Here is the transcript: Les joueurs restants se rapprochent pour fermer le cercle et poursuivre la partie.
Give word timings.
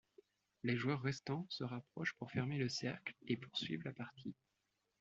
Les 0.63 0.75
joueurs 0.75 1.01
restants 1.03 1.45
se 1.51 1.63
rapprochent 1.63 2.15
pour 2.17 2.31
fermer 2.31 2.57
le 2.57 2.69
cercle 2.69 3.13
et 3.27 3.37
poursuivre 3.37 3.83
la 3.85 3.93
partie. 3.93 4.33